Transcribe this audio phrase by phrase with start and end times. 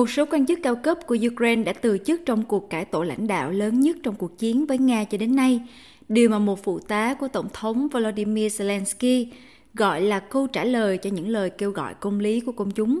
[0.00, 3.02] Một số quan chức cao cấp của Ukraine đã từ chức trong cuộc cải tổ
[3.02, 5.60] lãnh đạo lớn nhất trong cuộc chiến với Nga cho đến nay,
[6.08, 9.26] điều mà một phụ tá của Tổng thống Volodymyr Zelensky
[9.74, 13.00] gọi là câu trả lời cho những lời kêu gọi công lý của công chúng.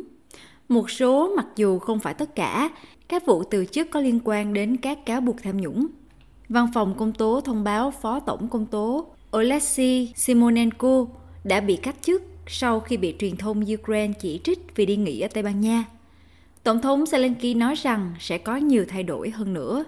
[0.68, 2.70] Một số, mặc dù không phải tất cả,
[3.08, 5.86] các vụ từ chức có liên quan đến các cáo buộc tham nhũng.
[6.48, 9.06] Văn phòng công tố thông báo Phó Tổng công tố
[9.36, 11.06] Oleksiy Simonenko
[11.44, 15.20] đã bị cách chức sau khi bị truyền thông Ukraine chỉ trích vì đi nghỉ
[15.20, 15.84] ở Tây Ban Nha.
[16.62, 19.84] Tổng thống Zelensky nói rằng sẽ có nhiều thay đổi hơn nữa.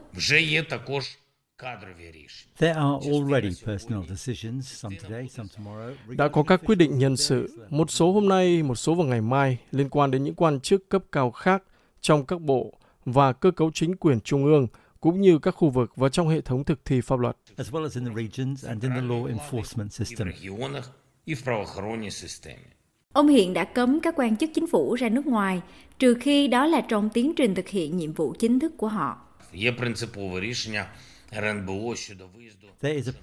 [6.09, 9.21] Đã có các quyết định nhân sự, một số hôm nay, một số vào ngày
[9.21, 11.63] mai, liên quan đến những quan chức cấp cao khác
[12.01, 12.73] trong các bộ
[13.05, 14.67] và cơ cấu chính quyền trung ương,
[15.01, 17.37] cũng như các khu vực và trong hệ thống thực thi pháp luật.
[23.13, 25.63] Ông hiện đã cấm các quan chức chính phủ ra nước ngoài,
[25.99, 29.19] trừ khi đó là trong tiến trình thực hiện nhiệm vụ chính thức của họ.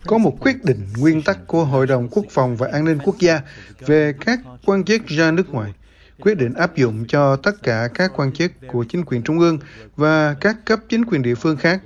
[0.06, 3.16] Có một quyết định nguyên tắc của Hội đồng Quốc phòng và An ninh Quốc
[3.20, 3.42] gia
[3.80, 5.74] về các quan chức ra nước ngoài.
[6.20, 9.60] Quyết định áp dụng cho tất cả các quan chức của chính quyền trung ương
[9.96, 11.82] và các cấp chính quyền địa phương khác.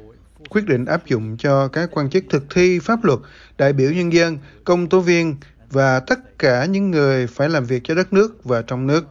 [0.50, 3.20] Quyết định áp dụng cho các quan chức thực thi pháp luật,
[3.58, 5.36] đại biểu nhân dân, công tố viên
[5.74, 9.06] và tất cả những người phải làm việc cho đất nước và trong nước.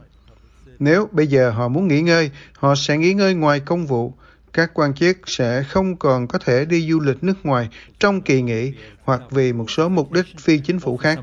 [0.79, 4.13] Nếu bây giờ họ muốn nghỉ ngơi, họ sẽ nghỉ ngơi ngoài công vụ.
[4.53, 7.69] Các quan chức sẽ không còn có thể đi du lịch nước ngoài
[7.99, 11.19] trong kỳ nghỉ hoặc vì một số mục đích phi chính phủ khác.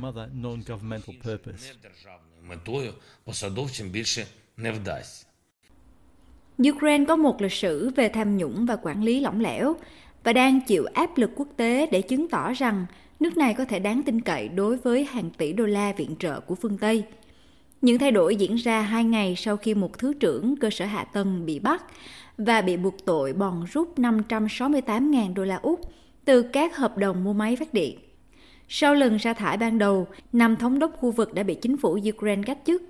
[6.68, 9.76] Ukraine có một lịch sử về tham nhũng và quản lý lỏng lẻo
[10.23, 12.85] và đang chịu áp lực quốc tế để chứng tỏ rằng
[13.19, 16.39] nước này có thể đáng tin cậy đối với hàng tỷ đô la viện trợ
[16.39, 17.03] của phương Tây.
[17.81, 21.03] Những thay đổi diễn ra hai ngày sau khi một thứ trưởng cơ sở hạ
[21.03, 21.83] tầng bị bắt
[22.37, 25.81] và bị buộc tội bòn rút 568.000 đô la Úc
[26.25, 27.99] từ các hợp đồng mua máy phát điện.
[28.67, 31.99] Sau lần sa thải ban đầu, năm thống đốc khu vực đã bị chính phủ
[32.09, 32.83] Ukraine cách chức.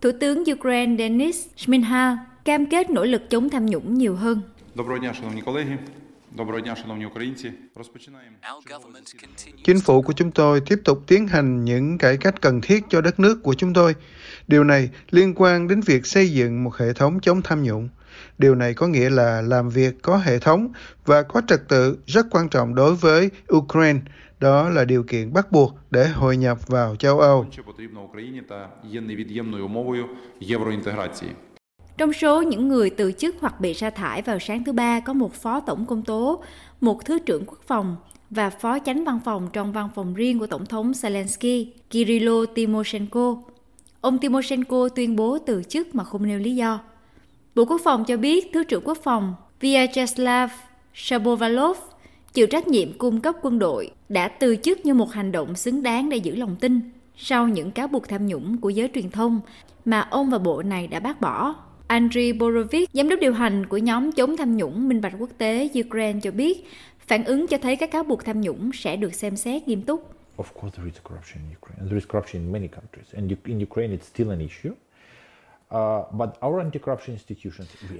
[0.00, 4.40] Thủ tướng Ukraine Denis Shmyhal cam kết nỗ lực chống tham nhũng nhiều hơn.
[4.74, 5.76] Доброго дня, шановні колеги.
[9.63, 13.01] Chính phủ của chúng tôi tiếp tục tiến hành những cải cách cần thiết cho
[13.01, 13.95] đất nước của chúng tôi.
[14.47, 17.89] Điều này liên quan đến việc xây dựng một hệ thống chống tham nhũng.
[18.37, 20.71] Điều này có nghĩa là làm việc có hệ thống
[21.05, 23.99] và có trật tự rất quan trọng đối với Ukraine.
[24.39, 27.45] Đó là điều kiện bắt buộc để hội nhập vào châu Âu.
[32.01, 35.13] Trong số những người từ chức hoặc bị sa thải vào sáng thứ Ba có
[35.13, 36.43] một phó tổng công tố,
[36.81, 37.95] một thứ trưởng quốc phòng
[38.29, 43.37] và phó chánh văn phòng trong văn phòng riêng của Tổng thống Zelensky, Kirilo Timoshenko.
[44.01, 46.79] Ông Timoshenko tuyên bố từ chức mà không nêu lý do.
[47.55, 50.49] Bộ Quốc phòng cho biết Thứ trưởng Quốc phòng Vyacheslav
[50.93, 51.77] Shapovalov
[52.33, 55.83] chịu trách nhiệm cung cấp quân đội đã từ chức như một hành động xứng
[55.83, 56.81] đáng để giữ lòng tin
[57.17, 59.41] sau những cáo buộc tham nhũng của giới truyền thông
[59.85, 61.55] mà ông và bộ này đã bác bỏ.
[61.91, 65.69] Andriy Borovik, giám đốc điều hành của nhóm chống tham nhũng minh bạch quốc tế
[65.87, 66.67] Ukraine cho biết,
[67.07, 70.13] phản ứng cho thấy các cáo buộc tham nhũng sẽ được xem xét nghiêm túc.
[70.37, 71.85] Of course there is corruption in Ukraine.
[71.85, 74.71] There is corruption in many countries and in Ukraine it's still an issue.
[75.75, 76.05] Uh,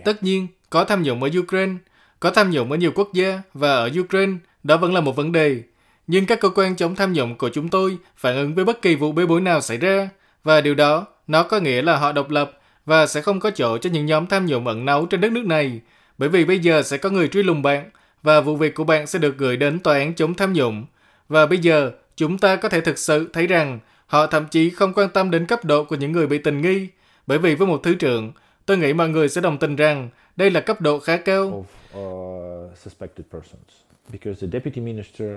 [0.06, 1.74] Tất nhiên, có tham nhũng ở Ukraine,
[2.20, 5.32] có tham nhũng ở nhiều quốc gia và ở Ukraine, đó vẫn là một vấn
[5.32, 5.64] đề.
[6.08, 8.96] Nhưng các cơ quan chống tham nhũng của chúng tôi phản ứng với bất kỳ
[8.96, 10.10] vụ bê bối nào xảy ra
[10.44, 13.78] và điều đó nó có nghĩa là họ độc lập và sẽ không có chỗ
[13.78, 15.82] cho những nhóm tham nhũng ẩn náu trên đất nước này,
[16.18, 17.90] bởi vì bây giờ sẽ có người truy lùng bạn
[18.24, 20.86] và vụ việc của bạn sẽ được gửi đến tòa án chống tham nhũng.
[21.30, 24.94] Và bây giờ, chúng ta có thể thực sự thấy rằng họ thậm chí không
[24.94, 26.88] quan tâm đến cấp độ của những người bị tình nghi,
[27.28, 28.32] bởi vì với một thứ trưởng,
[28.66, 31.66] tôi nghĩ mọi người sẽ đồng tình rằng đây là cấp độ khá cao.
[31.94, 33.72] Of, uh, suspected persons.
[34.12, 35.28] Because the deputy minister,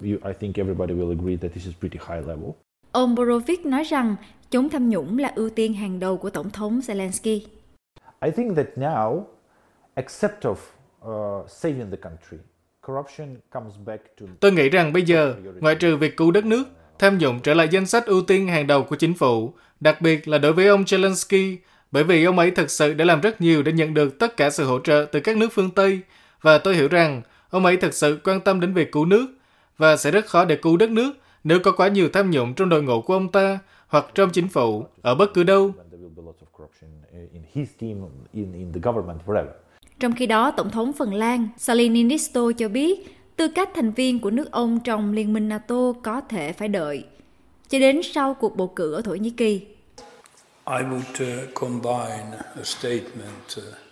[0.00, 2.50] you, I think everybody will agree that this is pretty high level.
[2.92, 4.16] Ông Borovik nói rằng
[4.50, 7.40] chống tham nhũng là ưu tiên hàng đầu của Tổng thống Zelensky.
[8.24, 9.22] I think that now,
[9.94, 12.36] except of uh, saving the country,
[12.86, 14.26] corruption comes back to...
[14.40, 16.64] Tôi nghĩ rằng bây giờ, ngoại trừ việc cứu đất nước,
[16.98, 20.28] tham nhũng trở lại danh sách ưu tiên hàng đầu của chính phủ, đặc biệt
[20.28, 21.56] là đối với ông Zelensky,
[21.90, 24.50] bởi vì ông ấy thực sự đã làm rất nhiều để nhận được tất cả
[24.50, 26.00] sự hỗ trợ từ các nước phương Tây,
[26.42, 29.26] và tôi hiểu rằng ông ấy thực sự quan tâm đến việc cứu nước,
[29.78, 31.12] và sẽ rất khó để cứu đất nước
[31.44, 34.48] nếu có quá nhiều tham nhũng trong đội ngũ của ông ta hoặc trong chính
[34.48, 35.72] phủ, ở bất cứ đâu.
[40.00, 44.20] Trong khi đó, Tổng thống Phần Lan Sauli Niinisto cho biết tư cách thành viên
[44.20, 47.04] của nước ông trong Liên minh NATO có thể phải đợi
[47.68, 49.66] cho đến sau cuộc bầu cử ở Thổ Nhĩ Kỳ.
[50.66, 53.89] I would uh, combine a statement uh,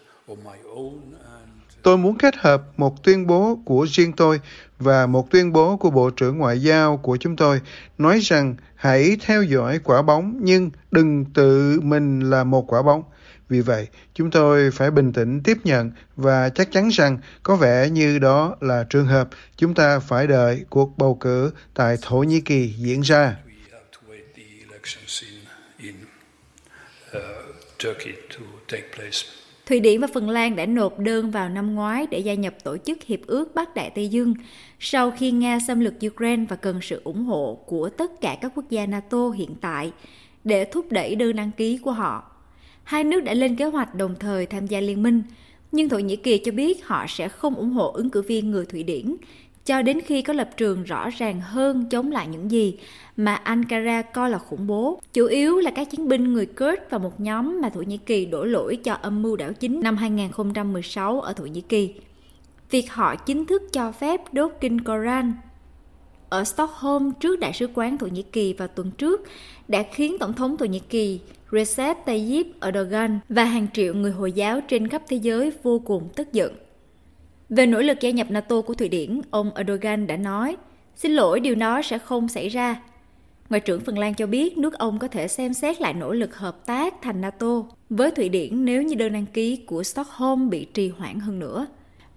[1.83, 4.41] Tôi muốn kết hợp một tuyên bố của riêng tôi
[4.79, 7.61] và một tuyên bố của Bộ trưởng Ngoại giao của chúng tôi
[7.99, 13.03] nói rằng hãy theo dõi quả bóng nhưng đừng tự mình là một quả bóng.
[13.49, 17.91] Vì vậy, chúng tôi phải bình tĩnh tiếp nhận và chắc chắn rằng có vẻ
[17.91, 22.41] như đó là trường hợp chúng ta phải đợi cuộc bầu cử tại Thổ Nhĩ
[22.41, 23.37] Kỳ diễn ra.
[29.69, 32.77] Thụy Điển và Phần Lan đã nộp đơn vào năm ngoái để gia nhập tổ
[32.77, 34.35] chức Hiệp ước Bắc Đại Tây Dương
[34.81, 38.53] sau khi Nga xâm lược Ukraine và cần sự ủng hộ của tất cả các
[38.55, 39.93] quốc gia NATO hiện tại
[40.45, 42.31] để thúc đẩy đơn đăng ký của họ.
[42.85, 45.23] Hai nước đã lên kế hoạch đồng thời tham gia liên minh,
[45.73, 48.67] nhưng Thổ Nhĩ Kỳ cho biết họ sẽ không ủng hộ ứng cử viên người
[48.67, 49.17] Thụy Điển
[49.69, 52.79] cho đến khi có lập trường rõ ràng hơn chống lại những gì
[53.17, 56.99] mà Ankara coi là khủng bố, chủ yếu là các chiến binh người Kurd và
[56.99, 61.21] một nhóm mà Thổ Nhĩ Kỳ đổ lỗi cho âm mưu đảo chính năm 2016
[61.21, 61.95] ở Thổ Nhĩ Kỳ.
[62.71, 65.33] Việc họ chính thức cho phép đốt kinh Koran
[66.29, 69.27] ở Stockholm trước Đại sứ quán Thổ Nhĩ Kỳ vào tuần trước
[69.69, 71.21] đã khiến Tổng thống Thổ Nhĩ Kỳ
[71.53, 76.09] Recep Tayyip Erdogan và hàng triệu người Hồi giáo trên khắp thế giới vô cùng
[76.17, 76.53] tức giận.
[77.49, 80.57] Về nỗ lực gia nhập NATO của Thụy Điển, ông Erdogan đã nói,
[80.95, 82.81] xin lỗi điều đó sẽ không xảy ra.
[83.51, 86.37] Ngoại trưởng Phần Lan cho biết nước ông có thể xem xét lại nỗ lực
[86.37, 90.65] hợp tác thành NATO với Thụy Điển nếu như đơn đăng ký của Stockholm bị
[90.65, 91.67] trì hoãn hơn nữa.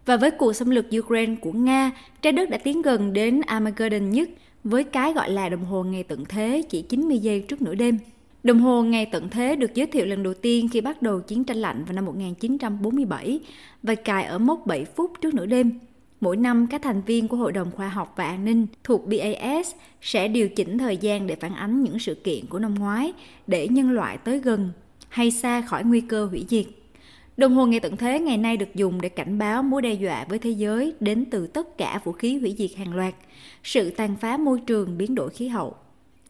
[0.05, 1.91] Và với cuộc xâm lược Ukraine của Nga,
[2.21, 4.29] trái đất đã tiến gần đến Armageddon nhất
[4.63, 7.97] với cái gọi là đồng hồ ngày tận thế chỉ 90 giây trước nửa đêm.
[8.43, 11.43] Đồng hồ ngày tận thế được giới thiệu lần đầu tiên khi bắt đầu chiến
[11.43, 13.39] tranh lạnh vào năm 1947
[13.83, 15.79] và cài ở mốc 7 phút trước nửa đêm.
[16.21, 19.71] Mỗi năm, các thành viên của Hội đồng Khoa học và An ninh thuộc BAS
[20.01, 23.13] sẽ điều chỉnh thời gian để phản ánh những sự kiện của năm ngoái
[23.47, 24.69] để nhân loại tới gần
[25.09, 26.65] hay xa khỏi nguy cơ hủy diệt.
[27.37, 30.25] Đồng hồ ngày tận thế ngày nay được dùng để cảnh báo mối đe dọa
[30.29, 33.13] với thế giới đến từ tất cả vũ khí hủy diệt hàng loạt,
[33.63, 35.75] sự tàn phá môi trường, biến đổi khí hậu.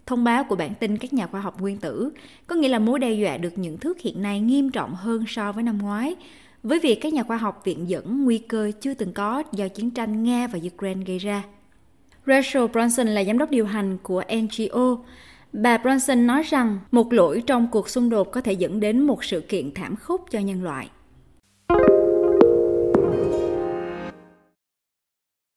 [0.05, 2.09] Thông báo của bản tin các nhà khoa học nguyên tử
[2.47, 5.51] có nghĩa là mối đe dọa được nhận thức hiện nay nghiêm trọng hơn so
[5.51, 6.15] với năm ngoái,
[6.63, 9.91] với việc các nhà khoa học viện dẫn nguy cơ chưa từng có do chiến
[9.91, 11.43] tranh Nga và Ukraine gây ra.
[12.27, 14.97] Rachel Bronson là giám đốc điều hành của NGO.
[15.53, 19.23] Bà Bronson nói rằng một lỗi trong cuộc xung đột có thể dẫn đến một
[19.23, 20.89] sự kiện thảm khốc cho nhân loại.